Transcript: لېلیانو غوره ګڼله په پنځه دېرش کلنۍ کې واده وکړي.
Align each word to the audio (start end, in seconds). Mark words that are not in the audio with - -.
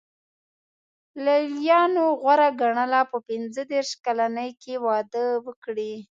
لېلیانو 1.25 2.05
غوره 2.21 2.49
ګڼله 2.61 3.01
په 3.11 3.17
پنځه 3.27 3.61
دېرش 3.71 3.91
کلنۍ 4.05 4.49
کې 4.61 4.73
واده 4.85 5.25
وکړي. 5.45 5.93